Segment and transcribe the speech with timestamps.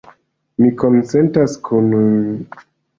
[0.63, 1.95] Mi konsentas kun...